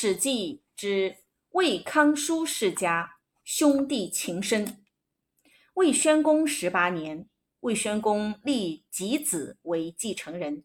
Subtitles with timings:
[0.00, 1.16] 史记》之
[1.50, 4.78] 魏康叔世家兄弟情深。
[5.74, 7.28] 魏宣公十八年，
[7.62, 10.62] 魏宣公立箕子为继承人，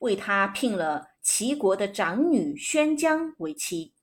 [0.00, 3.94] 为他聘了齐国的长女宣姜为妻。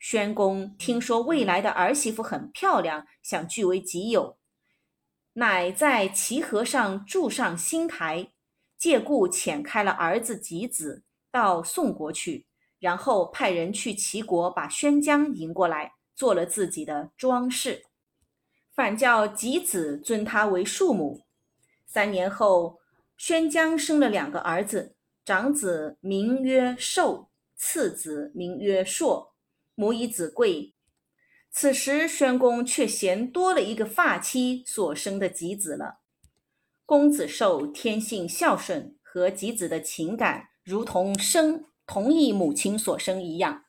[0.00, 4.36] 宣公听说未来的儿媳妇很漂亮，想据为己有，
[5.34, 8.32] 乃在齐河上筑上新台，
[8.76, 12.48] 借故遣开了儿子箕子到宋国去。
[12.80, 17.84] 然后派人去齐国把宣姜迎过来，做了自己的装饰，
[18.74, 21.22] 反叫箕子尊他为庶母。
[21.86, 22.80] 三年后，
[23.16, 29.34] 宣姜生了两个儿子，长子名曰寿，次子名曰硕，
[29.74, 30.74] 母以子贵。
[31.50, 35.98] 此时，宣公却嫌多了一个发妻所生的箕子了。
[36.86, 41.64] 公子寿天性孝顺，和箕子的情感如同生。
[41.92, 43.64] 同意母亲所生一样，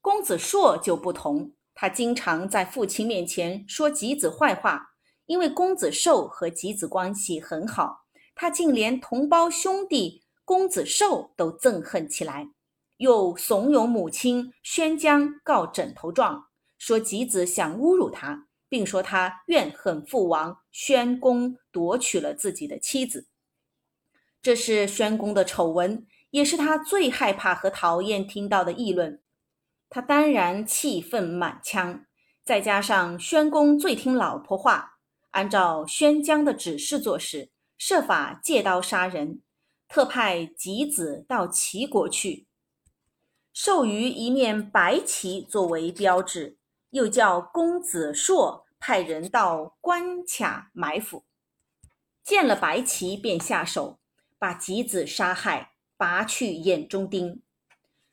[0.00, 4.92] 公子硕就不同，他经常在父亲面前说吉子坏话。
[5.26, 8.04] 因为公子寿和吉子关系很好，
[8.36, 12.50] 他竟连同胞兄弟公子寿都憎恨起来，
[12.98, 16.46] 又怂恿母亲宣姜告枕头状，
[16.78, 23.26] 说吉子想侮辱他，并说他怨恨父王宣公夺取了自己的妻子。
[24.40, 26.06] 这是宣公的丑闻。
[26.34, 29.20] 也是他最害怕和讨厌听到的议论，
[29.88, 32.06] 他当然气愤满腔。
[32.42, 34.96] 再加上宣公最听老婆话，
[35.30, 39.42] 按照宣姜的指示做事，设法借刀杀人，
[39.88, 42.48] 特派吉子到齐国去，
[43.52, 46.56] 授予一面白旗作为标志，
[46.90, 51.22] 又叫公子硕派人到关卡埋伏，
[52.24, 54.00] 见了白旗便下手，
[54.36, 55.73] 把吉子杀害。
[55.96, 57.42] 拔去眼中钉。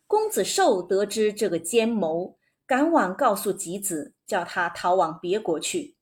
[0.08, 5.96] 公子寿得知这个奸谋，赶往告诉吉子，叫他逃往别国去。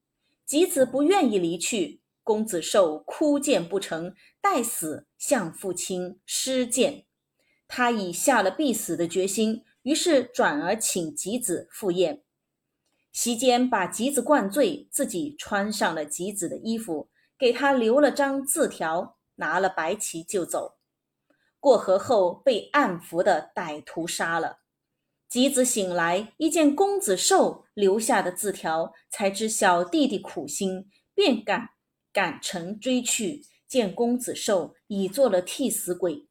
[0.46, 7.06] 吉子不愿意离去，公子寿哭谏不成，待死向父亲施剑。
[7.68, 12.24] 他已下了必死的决心，于是转而请吉子赴宴。
[13.12, 20.79] 席间把吉子灌醉，自己穿上了吉子的衣服，给他留了张字条，拿了白旗就走。
[21.60, 24.60] 过河后被暗伏的歹徒杀了。
[25.28, 31.70] 吉子醒来，一见公子寿留下的字条，才知小弟弟苦心，便赶
[32.12, 33.46] 赶城追去。
[33.68, 36.28] 见公子寿已做了替死鬼，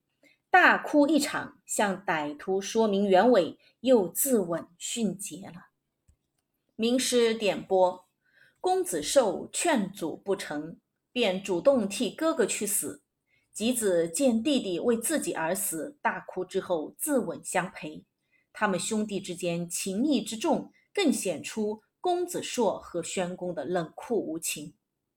[0.51, 5.69] 大哭一场，向歹徒说明原委，又自刎殉节了。
[6.75, 8.09] 名师点拨，
[8.61, 10.81] 公子寿劝阻不成，
[11.13, 13.05] 便主动替哥哥去死。
[13.59, 18.05] 吉子见弟弟为自己而死，大哭之后自刎相陪。
[18.53, 24.75] 他们兄弟之间情义之重，更显出公子硕和宣公的冷酷无情。